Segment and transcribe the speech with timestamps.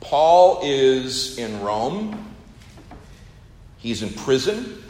[0.00, 2.34] Paul is in Rome,
[3.76, 4.82] he's in prison.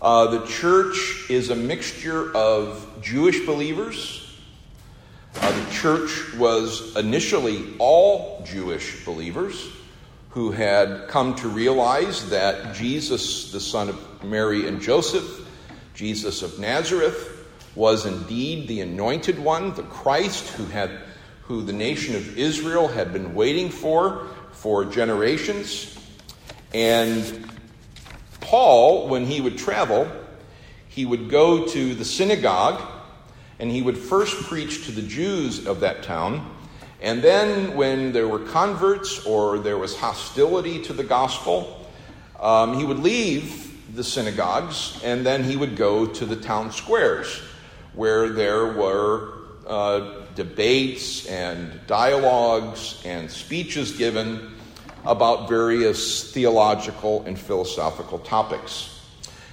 [0.00, 4.24] Uh, the church is a mixture of Jewish believers.
[5.36, 9.68] Uh, the church was initially all Jewish believers
[10.30, 15.46] who had come to realize that Jesus, the son of Mary and Joseph,
[15.94, 20.90] Jesus of Nazareth, was indeed the anointed one, the Christ who had
[21.42, 25.98] who the nation of Israel had been waiting for for generations.
[26.74, 27.50] And
[28.40, 30.10] Paul, when he would travel,
[30.88, 32.82] he would go to the synagogue
[33.58, 36.54] and he would first preach to the Jews of that town
[37.00, 41.86] and then, when there were converts or there was hostility to the gospel,
[42.40, 47.40] um, he would leave the synagogues and then he would go to the town squares
[47.94, 49.34] where there were
[49.66, 54.54] uh, debates and dialogues and speeches given
[55.04, 59.00] about various theological and philosophical topics.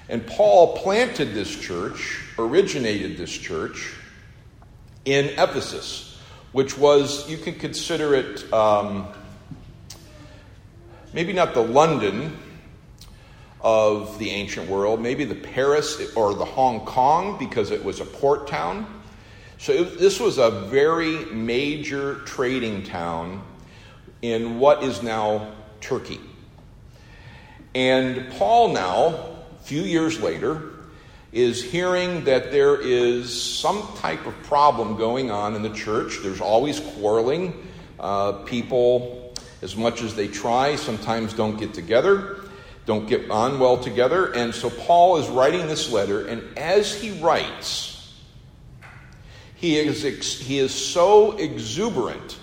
[0.09, 3.93] And Paul planted this church, originated this church
[5.05, 6.14] in Ephesus
[6.55, 9.05] which was, you can consider it um,
[11.11, 12.33] maybe not the London
[13.59, 18.05] of the ancient world, maybe the Paris or the Hong Kong because it was a
[18.05, 18.87] port town.
[19.57, 23.43] So it, this was a very major trading town
[24.21, 25.51] in what is now
[25.81, 26.21] Turkey.
[27.73, 30.74] And Paul, now, a few years later,
[31.35, 36.19] is hearing that there is some type of problem going on in the church.
[36.23, 37.67] There's always quarreling.
[37.99, 42.45] Uh, people, as much as they try, sometimes don't get together,
[42.85, 44.33] don't get on well together.
[44.33, 48.13] And so Paul is writing this letter, and as he writes,
[49.55, 52.39] he is, ex- he is so exuberant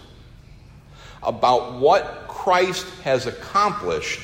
[1.22, 4.20] about what Christ has accomplished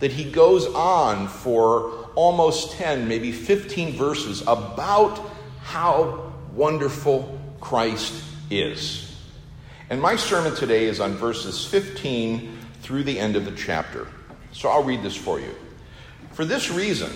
[0.00, 5.20] that he goes on for almost 10, maybe 15 verses about
[5.62, 9.06] how wonderful Christ is.
[9.88, 14.06] And my sermon today is on verses 15 through the end of the chapter.
[14.52, 15.54] So I'll read this for you.
[16.32, 17.10] For this reason,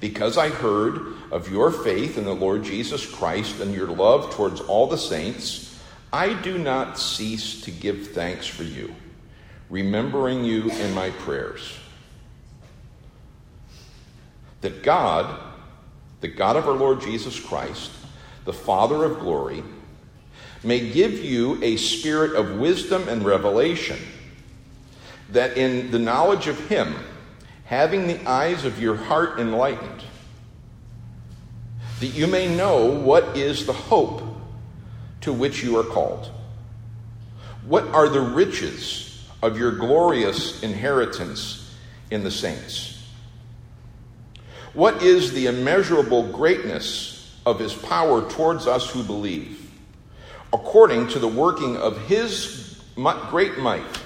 [0.00, 1.00] because I heard
[1.30, 5.80] of your faith in the Lord Jesus Christ and your love towards all the saints,
[6.12, 8.94] I do not cease to give thanks for you,
[9.70, 11.72] remembering you in my prayers
[14.62, 15.40] that God,
[16.20, 17.90] the God of our Lord Jesus Christ,
[18.44, 19.62] the Father of glory,
[20.64, 23.98] may give you a spirit of wisdom and revelation,
[25.30, 26.94] that in the knowledge of Him,
[27.64, 30.02] having the eyes of your heart enlightened,
[32.00, 34.22] that you may know what is the hope
[35.20, 36.30] to which you are called.
[37.64, 41.74] What are the riches of your glorious inheritance
[42.10, 42.91] in the saints?
[44.74, 49.70] What is the immeasurable greatness of his power towards us who believe?
[50.50, 52.80] According to the working of his
[53.28, 54.00] great might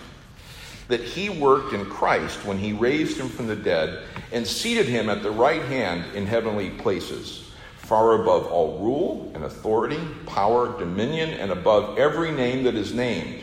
[0.88, 5.08] that he worked in Christ when he raised him from the dead and seated him
[5.08, 11.30] at the right hand in heavenly places, far above all rule and authority, power, dominion,
[11.30, 13.40] and above every name that is named,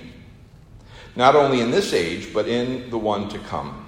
[1.16, 3.83] not only in this age, but in the one to come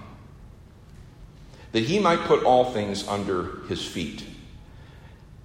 [1.75, 4.23] that he might put all things under his feet,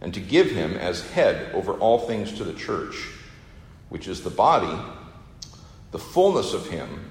[0.00, 3.08] and to give him as head over all things to the church,
[3.88, 4.80] which is the body,
[5.90, 7.10] the fullness of him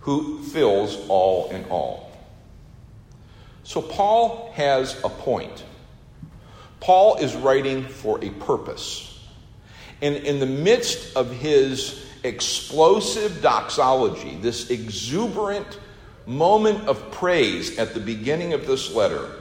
[0.00, 2.12] who fills all in all.
[3.62, 5.64] So Paul has a point
[6.80, 9.26] Paul is writing for a purpose.
[10.02, 15.78] And in the midst of his explosive doxology, this exuberant
[16.28, 19.34] moment of praise at the beginning of this letter,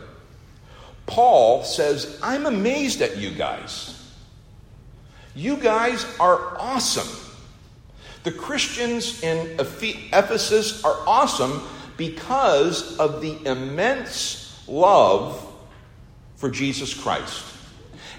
[1.05, 3.93] Paul says, I'm amazed at you guys.
[5.35, 7.07] You guys are awesome.
[8.23, 11.61] The Christians in Ephesus are awesome
[11.97, 15.43] because of the immense love
[16.35, 17.43] for Jesus Christ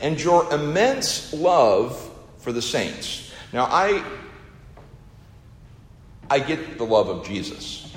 [0.01, 3.33] and your immense love for the saints.
[3.53, 4.05] Now, I,
[6.31, 7.88] I get the love of Jesus.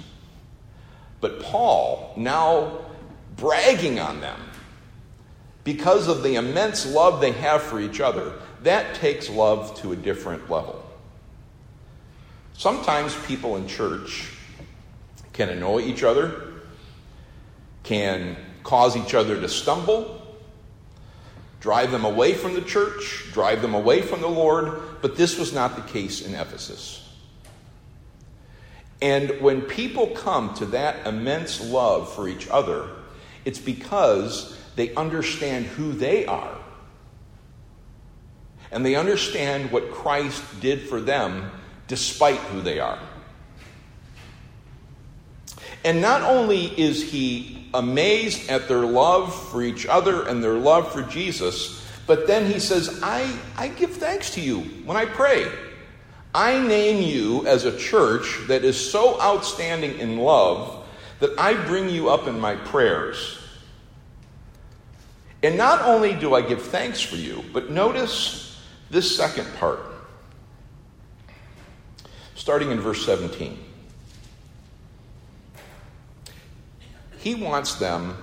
[1.21, 2.79] But Paul, now
[3.37, 4.39] bragging on them
[5.63, 8.33] because of the immense love they have for each other,
[8.63, 10.83] that takes love to a different level.
[12.53, 14.31] Sometimes people in church
[15.33, 16.53] can annoy each other,
[17.83, 20.21] can cause each other to stumble,
[21.59, 25.53] drive them away from the church, drive them away from the Lord, but this was
[25.53, 27.10] not the case in Ephesus.
[29.01, 32.89] And when people come to that immense love for each other,
[33.45, 36.57] it's because they understand who they are.
[38.71, 41.51] And they understand what Christ did for them
[41.87, 42.99] despite who they are.
[45.83, 50.91] And not only is he amazed at their love for each other and their love
[50.91, 55.51] for Jesus, but then he says, I, I give thanks to you when I pray.
[56.33, 60.85] I name you as a church that is so outstanding in love
[61.19, 63.37] that I bring you up in my prayers.
[65.43, 69.79] And not only do I give thanks for you, but notice this second part,
[72.35, 73.57] starting in verse 17.
[77.17, 78.17] He wants them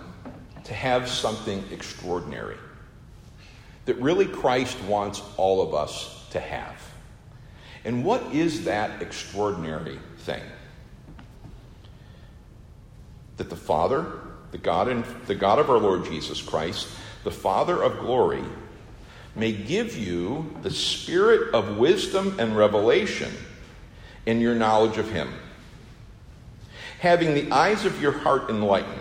[0.64, 2.56] to have something extraordinary
[3.84, 6.87] that really Christ wants all of us to have.
[7.88, 10.42] And what is that extraordinary thing?
[13.38, 14.12] That the Father,
[14.50, 16.86] the God, and the God of our Lord Jesus Christ,
[17.24, 18.44] the Father of glory,
[19.34, 23.32] may give you the spirit of wisdom and revelation
[24.26, 25.32] in your knowledge of Him
[26.98, 29.00] having the eyes of your heart enlightened,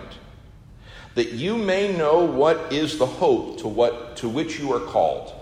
[1.14, 5.37] that you may know what is the hope to, what, to which you are called.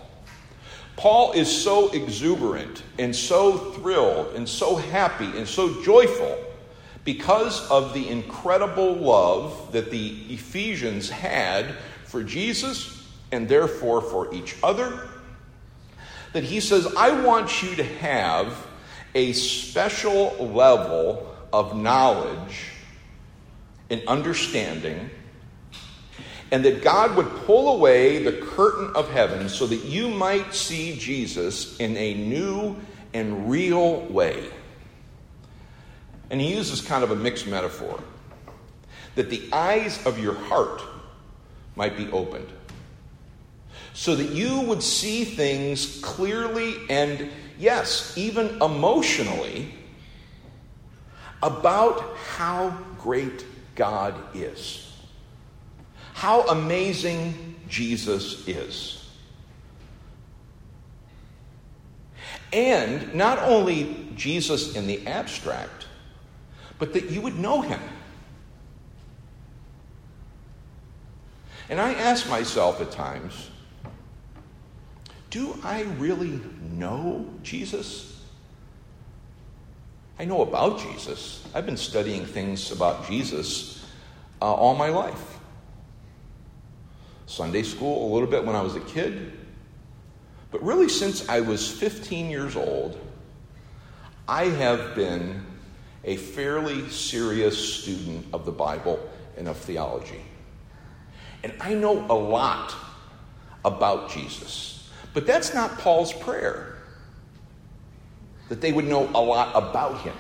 [0.97, 6.39] Paul is so exuberant and so thrilled and so happy and so joyful
[7.05, 11.67] because of the incredible love that the Ephesians had
[12.05, 15.09] for Jesus and therefore for each other
[16.33, 18.67] that he says, I want you to have
[19.15, 22.73] a special level of knowledge
[23.89, 25.09] and understanding,
[26.51, 30.97] and that God would pull away the curtain of heaven so that you might see
[30.97, 32.77] Jesus in a new
[33.13, 34.49] and real way.
[36.31, 38.01] And he uses kind of a mixed metaphor
[39.15, 40.83] that the eyes of your heart
[41.75, 42.49] might be opened
[43.93, 49.73] so that you would see things clearly and, yes, even emotionally
[51.43, 54.86] about how great God is,
[56.17, 59.07] how amazing Jesus is.
[62.55, 65.87] And not only Jesus in the abstract,
[66.79, 67.81] but that you would know him.
[71.69, 73.51] And I ask myself at times,
[75.29, 78.23] do I really know Jesus?
[80.19, 81.47] I know about Jesus.
[81.55, 83.85] I've been studying things about Jesus
[84.41, 85.36] uh, all my life.
[87.27, 89.33] Sunday school, a little bit when I was a kid.
[90.51, 92.99] But really, since I was 15 years old,
[94.29, 95.45] I have been
[96.05, 98.99] a fairly serious student of the Bible
[99.37, 100.23] and of theology.
[101.43, 102.75] And I know a lot
[103.65, 104.89] about Jesus.
[105.13, 106.77] But that's not Paul's prayer
[108.49, 110.15] that they would know a lot about him.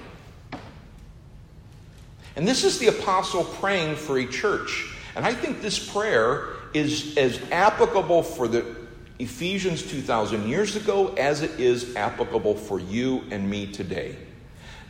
[2.34, 4.92] And this is the apostle praying for a church.
[5.14, 8.76] And I think this prayer is as applicable for the
[9.18, 14.16] Ephesians 2,000 years ago as it is applicable for you and me today.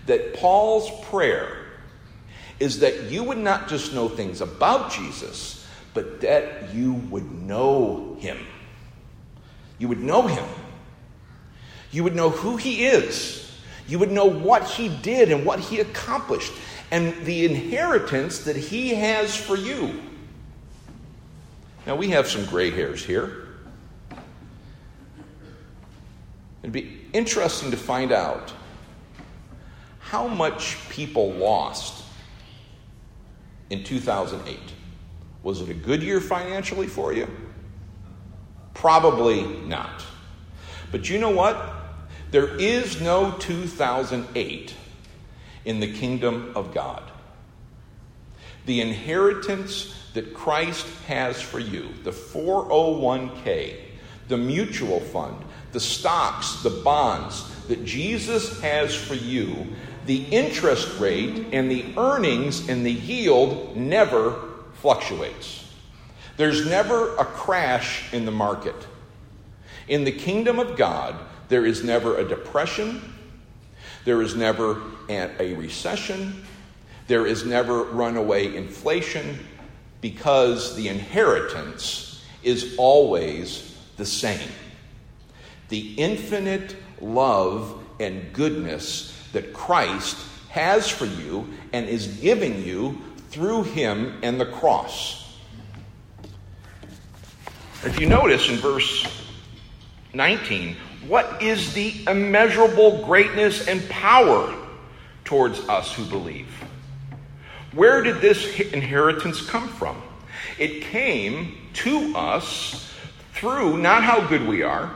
[0.07, 1.57] That Paul's prayer
[2.59, 5.65] is that you would not just know things about Jesus,
[5.95, 8.39] but that you would know him.
[9.79, 10.45] You would know him.
[11.93, 13.43] You would know who he is.
[13.87, 16.53] You would know what he did and what he accomplished
[16.91, 20.03] and the inheritance that he has for you.
[21.87, 23.47] Now, we have some gray hairs here.
[26.63, 28.53] It'd be interesting to find out
[30.01, 32.05] how much people lost
[33.71, 34.59] in 2008.
[35.45, 37.29] Was it a good year financially for you?
[38.75, 40.05] Probably not.
[40.91, 41.73] But you know what?
[42.33, 44.75] There is no 2008
[45.65, 47.03] in the kingdom of God.
[48.67, 53.77] The inheritance that Christ has for you, the 401k,
[54.29, 55.37] the mutual fund,
[55.73, 59.67] the stocks, the bonds that Jesus has for you,
[60.07, 64.41] the interest rate and the earnings and the yield never
[64.75, 65.65] fluctuates.
[66.37, 68.75] There's never a crash in the market.
[69.89, 71.15] In the kingdom of God,
[71.49, 73.15] there is never a depression,
[74.05, 76.45] there is never a recession,
[77.07, 79.39] there is never runaway inflation,
[80.01, 84.51] because the inheritance is always the same.
[85.69, 90.17] The infinite love and goodness that Christ
[90.51, 95.39] has for you and is giving you through him and the cross.
[97.85, 99.07] If you notice in verse
[100.15, 104.55] 19, what is the immeasurable greatness and power
[105.25, 106.49] towards us who believe?
[107.77, 110.01] Where did this inheritance come from?
[110.59, 112.91] It came to us
[113.35, 114.91] through not how good we are,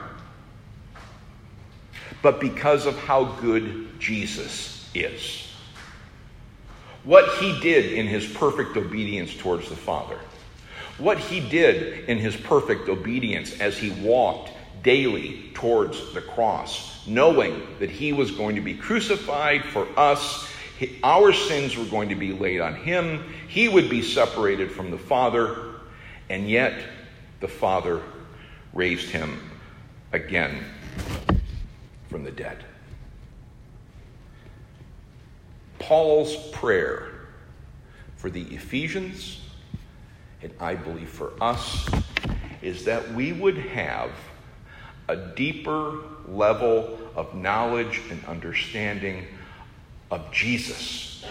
[2.23, 5.47] but because of how good Jesus is.
[7.03, 10.17] What he did in his perfect obedience towards the Father.
[10.97, 17.61] What he did in his perfect obedience as he walked daily towards the cross, knowing
[17.79, 20.50] that he was going to be crucified for us.
[21.03, 23.23] Our sins were going to be laid on him.
[23.47, 25.75] He would be separated from the Father,
[26.29, 26.81] and yet
[27.39, 28.01] the Father
[28.73, 29.39] raised him
[30.13, 30.63] again
[32.09, 32.63] from the dead.
[35.79, 37.11] Paul's prayer
[38.15, 39.41] for the Ephesians,
[40.41, 41.89] and I believe for us,
[42.61, 44.11] is that we would have
[45.09, 45.97] a deeper
[46.27, 49.25] level of knowledge and understanding
[50.11, 51.25] of Jesus.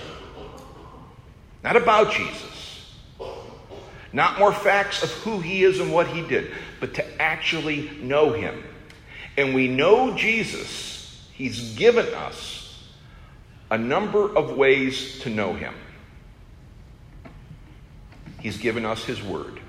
[1.62, 2.96] Not about Jesus.
[4.12, 8.32] Not more facts of who he is and what he did, but to actually know
[8.32, 8.64] him
[9.40, 12.78] and we know Jesus, He's given us
[13.70, 15.74] a number of ways to know Him.
[18.40, 19.60] He's given us His Word,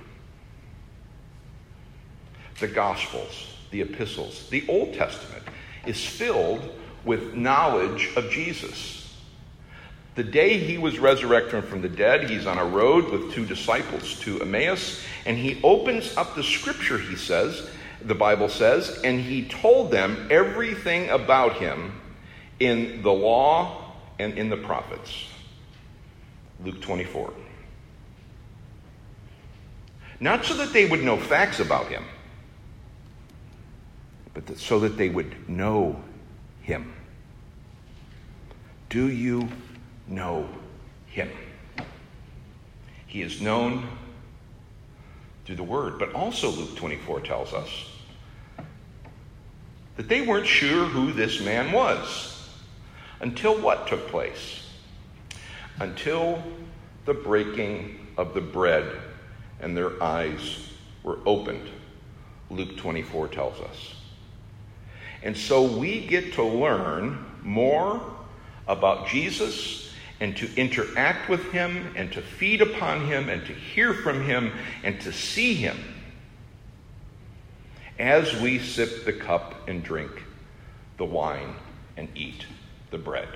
[2.59, 5.43] the Gospels, the epistles, the Old Testament
[5.85, 6.69] is filled
[7.05, 9.00] with knowledge of Jesus.
[10.15, 14.19] The day he was resurrected from the dead, he's on a road with two disciples
[14.21, 17.69] to Emmaus, and he opens up the scripture, he says,
[18.03, 21.93] the Bible says, and he told them everything about him
[22.59, 25.27] in the law and in the prophets.
[26.63, 27.33] Luke 24.
[30.19, 32.03] Not so that they would know facts about him,
[34.33, 36.01] but that, so that they would know
[36.61, 36.93] him.
[38.89, 39.49] Do you
[40.07, 40.47] know
[41.07, 41.29] him?
[43.07, 43.87] He is known
[45.45, 47.69] through the word, but also Luke 24 tells us
[49.97, 52.49] that they weren't sure who this man was
[53.19, 54.65] until what took place?
[55.79, 56.41] Until
[57.05, 58.85] the breaking of the bread
[59.59, 60.69] and their eyes
[61.03, 61.69] were opened,
[62.49, 63.95] Luke 24 tells us.
[65.23, 68.01] And so we get to learn more
[68.67, 69.90] about Jesus
[70.21, 74.51] and to interact with him and to feed upon him and to hear from him
[74.83, 75.77] and to see him
[77.99, 80.23] as we sip the cup and drink
[80.97, 81.55] the wine
[81.97, 82.45] and eat
[82.91, 83.27] the bread.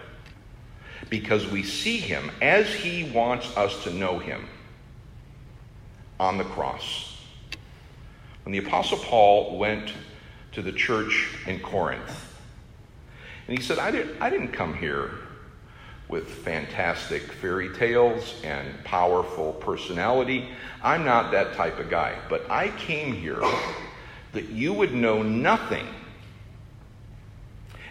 [1.10, 4.48] Because we see him as he wants us to know him
[6.20, 7.18] on the cross.
[8.44, 9.92] When the Apostle Paul went
[10.51, 12.34] to the church in Corinth,
[13.48, 15.12] and he said, I didn't, I didn't come here
[16.08, 20.50] with fantastic fairy tales and powerful personality.
[20.84, 22.16] I'm not that type of guy.
[22.30, 23.42] But I came here
[24.34, 25.88] that you would know nothing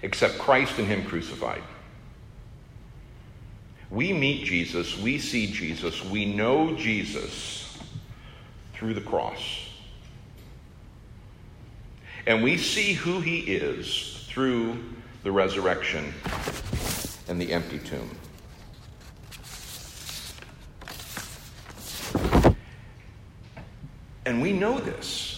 [0.03, 1.63] except Christ and Him crucified.
[3.91, 7.79] We meet Jesus, we see Jesus, we know Jesus
[8.75, 9.69] through the cross.
[12.27, 14.79] And we see who He is through
[15.23, 16.13] the resurrection
[17.29, 18.11] and the empty tomb.
[24.27, 25.35] And we know this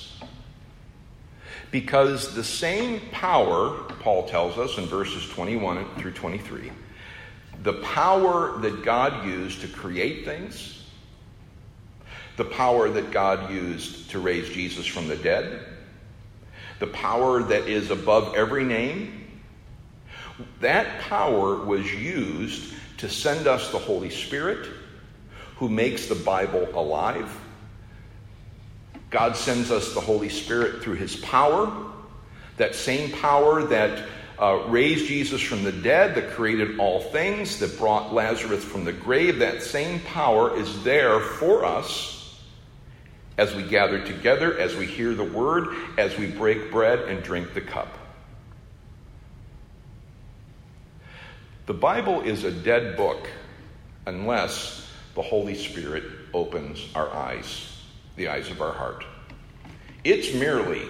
[1.71, 6.71] because the same power, Paul tells us in verses 21 through 23,
[7.63, 10.85] the power that God used to create things,
[12.37, 15.67] the power that God used to raise Jesus from the dead,
[16.79, 19.26] the power that is above every name,
[20.61, 24.69] that power was used to send us the Holy Spirit
[25.57, 27.35] who makes the Bible alive.
[29.11, 31.73] God sends us the Holy Spirit through his power,
[32.57, 34.07] that same power that
[34.39, 38.93] uh, raised Jesus from the dead, that created all things, that brought Lazarus from the
[38.93, 39.39] grave.
[39.39, 42.39] That same power is there for us
[43.39, 47.55] as we gather together, as we hear the word, as we break bread and drink
[47.55, 47.89] the cup.
[51.67, 53.29] The Bible is a dead book
[54.07, 57.83] unless the Holy Spirit opens our eyes,
[58.15, 59.05] the eyes of our heart.
[60.05, 60.83] It's merely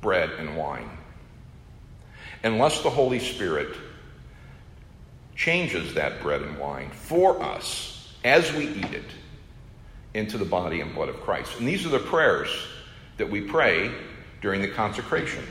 [0.00, 0.88] bread and wine.
[2.44, 3.76] Unless the Holy Spirit
[5.34, 9.10] changes that bread and wine for us as we eat it
[10.14, 11.58] into the body and blood of Christ.
[11.58, 12.50] And these are the prayers
[13.16, 13.90] that we pray
[14.40, 15.42] during the consecration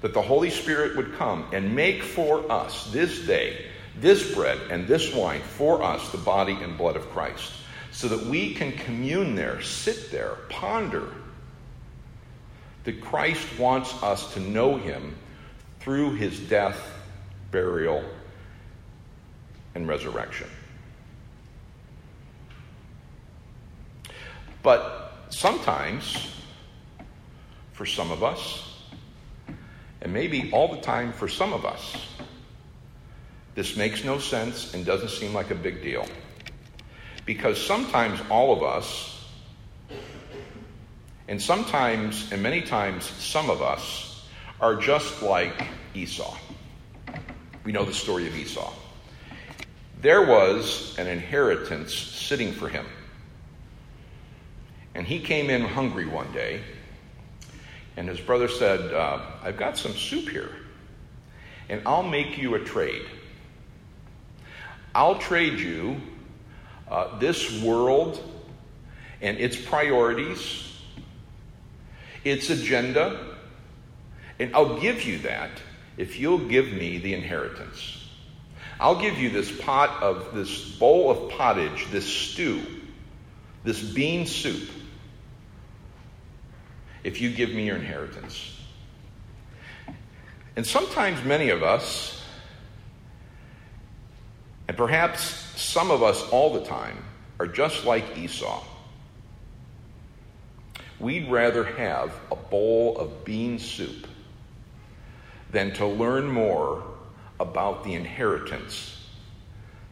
[0.00, 3.66] that the Holy Spirit would come and make for us this day
[3.96, 7.52] this bread and this wine for us, the body and blood of Christ,
[7.90, 11.12] so that we can commune there, sit there, ponder
[12.84, 15.16] that Christ wants us to know him
[15.80, 16.78] through his death,
[17.50, 18.02] burial,
[19.74, 20.48] and resurrection.
[24.62, 26.34] But sometimes,
[27.72, 28.69] for some of us,
[30.10, 31.96] and maybe all the time for some of us,
[33.54, 36.04] this makes no sense and doesn't seem like a big deal.
[37.26, 39.24] Because sometimes all of us,
[41.28, 44.26] and sometimes, and many times, some of us,
[44.60, 46.36] are just like Esau.
[47.62, 48.72] We know the story of Esau.
[50.00, 52.86] There was an inheritance sitting for him.
[54.96, 56.62] And he came in hungry one day
[58.00, 60.48] and his brother said, uh, I've got some soup here,
[61.68, 63.04] and I'll make you a trade.
[64.94, 66.00] I'll trade you
[66.90, 68.18] uh, this world
[69.20, 70.80] and its priorities,
[72.24, 73.36] its agenda,
[74.38, 75.50] and I'll give you that
[75.98, 78.08] if you'll give me the inheritance.
[78.80, 82.62] I'll give you this pot of this bowl of pottage, this stew,
[83.62, 84.70] this bean soup
[87.04, 88.56] if you give me your inheritance.
[90.56, 92.22] And sometimes many of us,
[94.68, 95.22] and perhaps
[95.60, 97.02] some of us all the time,
[97.38, 98.62] are just like Esau.
[100.98, 104.06] We'd rather have a bowl of bean soup
[105.50, 106.84] than to learn more
[107.40, 109.08] about the inheritance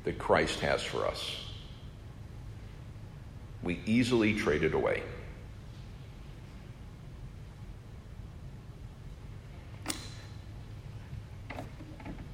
[0.05, 1.37] that Christ has for us.
[3.62, 5.03] We easily trade it away.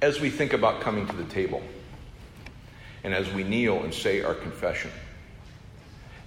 [0.01, 1.61] As we think about coming to the table
[3.03, 4.91] and as we kneel and say our confession,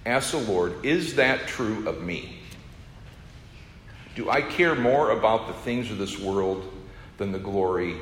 [0.05, 2.39] ask the Lord, is that true of me?
[4.15, 6.71] Do I care more about the things of this world
[7.17, 7.95] than the glory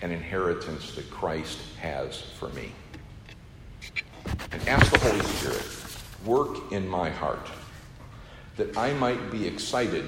[0.00, 2.72] and inheritance that Christ has for me?
[4.50, 5.64] And ask the Holy Spirit,
[6.24, 7.46] work in my heart
[8.56, 10.04] that I might be excited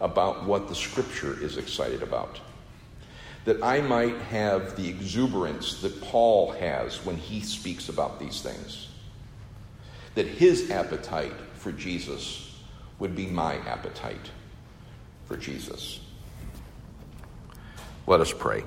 [0.00, 2.40] about what the Scripture is excited about
[3.44, 8.88] that I might have the exuberance that Paul has when he speaks about these things.
[10.14, 12.58] That his appetite for Jesus
[12.98, 14.30] would be my appetite
[15.26, 16.00] for Jesus.
[18.06, 18.64] Let us pray.